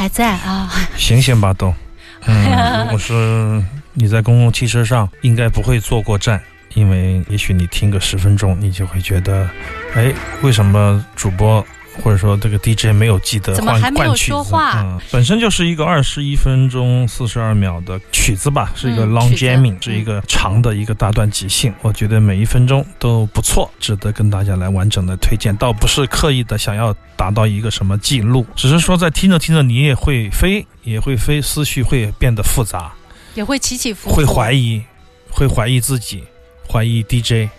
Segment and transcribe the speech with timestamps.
[0.00, 0.72] 还在啊。
[0.96, 1.74] 醒醒吧，都。
[2.24, 6.40] 嗯，如果是你在公共汽车上，应该不会坐过站，
[6.72, 9.46] 因为也许你听个十分钟，你就会觉得，
[9.94, 10.10] 哎，
[10.40, 11.62] 为什么主播？
[12.02, 21.72] 或者说这个 DJ 没有记得换换曲子，嗯，本身就是一个二十一分钟四十二秒的曲子吧，是一个 long jamming，是一个长的一个大段即兴。
[21.82, 25.56] 我觉得每一分钟都不错，值得跟大家来完整的推荐。
[25.56, 32.92] 倒不是刻意的想要达到一个什么记录，只是说在听着听着你也会飞，也会飞，思绪会变得复杂，
[33.34, 34.82] 也会起起伏伏，会怀疑，
[35.30, 36.24] 会怀疑自己，
[36.66, 37.50] 怀疑 DJ，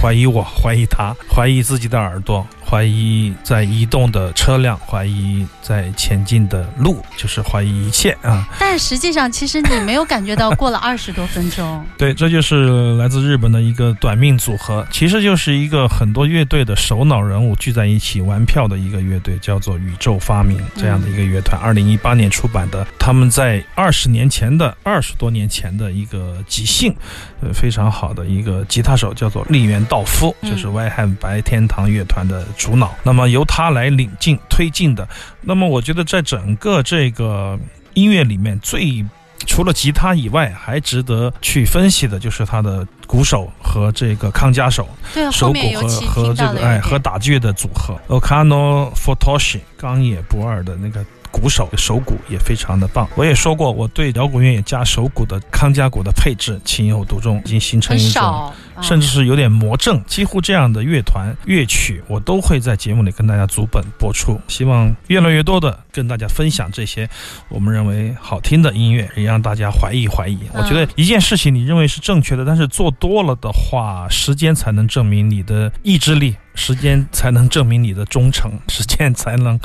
[0.00, 2.46] 怀疑我，怀疑他，怀疑自己的耳朵。
[2.68, 8.46] 怀疑在移动的车辆，怀疑在前进的路，就是怀疑一切啊！
[8.60, 11.82] 但实际上，其实你没有感觉到过了 二十多分钟。
[11.96, 21.58] 对，这就是来自日本的一个短命组合，其实就是一个很多乐队的首脑人物聚在一起玩票的一个乐队，叫做宇宙发明这样的一个乐团。
[21.58, 26.94] 二零一八年出版的，他们在二十年前的二十多年前的一个即兴，
[27.40, 32.44] 呃，非常好的一个吉他手叫做立原道夫，就是外汉白天堂乐团的。
[32.58, 35.08] 主脑，那么由他来领进推进的。
[35.40, 37.58] 那么我觉得在整个这个
[37.94, 39.02] 音乐里面，最
[39.46, 44.86] 除了吉他以外，还值得去分析的就是他的鼓手和这个康佳手，
[45.32, 47.96] 手鼓和和这个哎和打击乐的组合。
[48.08, 51.04] Okano Futoshi 冈野不二的那个。
[51.30, 60.02] 鼓手手鼓也非常的棒，我也说过，我对摇滚乐加手鼓的康佳鼓的配置情有独钟，已经形成一种，甚至是有点魔怔。
[60.06, 64.40] 几乎这样的乐团乐曲，我都会在节目里跟大家逐本播出。
[64.48, 67.08] 希望越来越多的跟大家分享这些
[67.48, 70.38] 我们认为好听的音乐，也让大家怀疑怀疑。
[70.52, 76.36] 我觉得一件事情你认为是正确的，但是做多了的话，时间才能证明你的意志力。
[76.54, 79.56] 时间才能证明你的忠诚，时间才能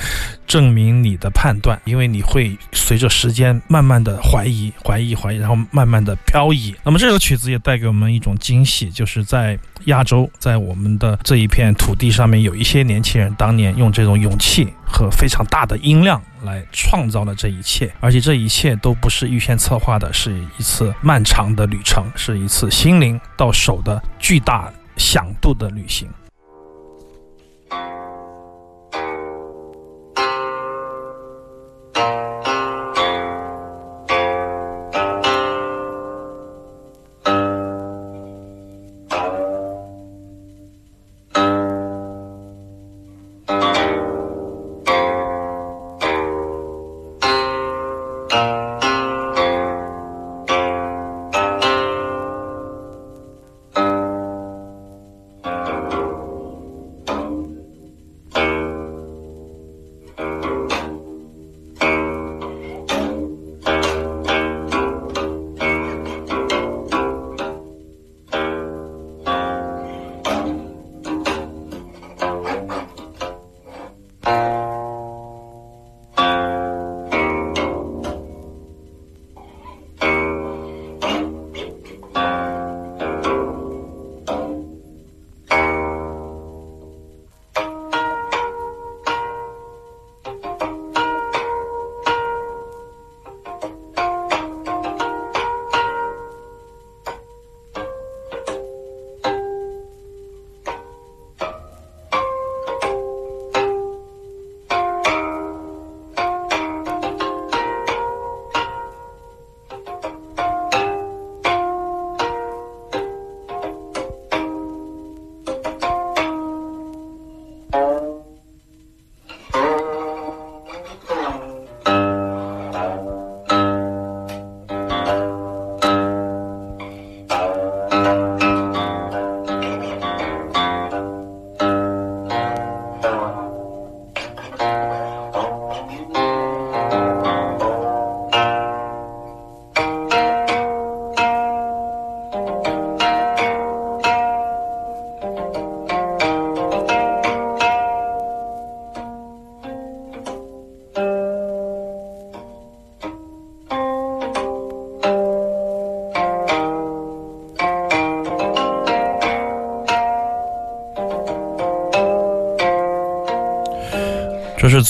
[0.45, 6.75] 证明你的判断，因为你会随着时间慢慢的怀疑、怀疑、怀疑，然后慢慢的漂移。
[6.83, 26.07] 那么这首曲子也带给我们一种惊喜，就就是在亚洲，在我们的这一片土地上面，有一些年轻人当年用这种勇气和非常大的音量来创造了这一切，而且这一切都不是预先策划的，是一次漫长的旅程，是一次心灵到手的巨大响度的旅行。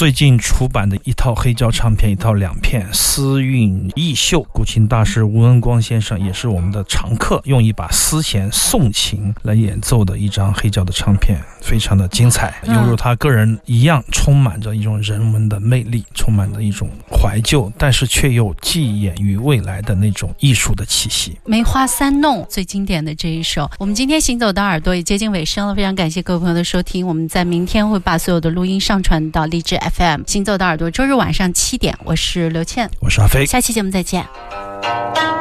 [0.04, 4.46] 最近出版的一套黑胶唱片，一套两片，丝韵逸秀。
[4.52, 21.38] 古琴大师吴文光先生也是我们的常客，用一把丝弦送琴来演奏的一张黑胶的唱片，非常的精彩，犹如他个人一样，充满着一种人文的魅力，充满着一种怀旧，但是却又寄眼于未来的那种艺术的气息。
[21.46, 30.24] 梅花三弄最经典的这一首，我们今天行走的耳朵也接近尾声了，非常感谢各位朋友的收听，我们在明天会把所有的录音上传到荔枝 FM。
[30.28, 35.33] 行走的耳朵，周日晚上七点，我是刘倩，我是阿飞，下期节目再见。